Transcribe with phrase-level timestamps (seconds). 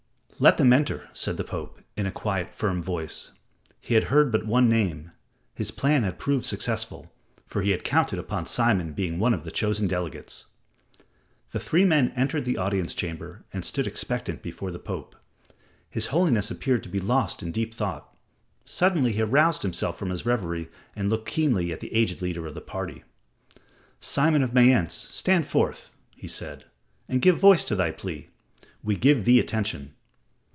[0.39, 3.33] "Let them enter," said the Pope, in a quiet, firm voice.
[3.79, 5.11] He had heard but one name;
[5.53, 7.13] his plan had proved successful,
[7.45, 10.47] for he had counted upon Simon being one of the chosen delegates.
[11.51, 15.15] The three men entered the audience chamber and stood expectant before the Pope.
[15.91, 18.11] His Holiness appeared to be lost in deep thought.
[18.65, 22.55] Suddenly he aroused himself from his reverie and looked keenly at the aged leader of
[22.55, 23.03] the party.
[23.99, 26.65] "Simon of Mayence, stand forth," he said,
[27.07, 28.29] "and give voice to thy plea.
[28.83, 29.93] We give thee attention."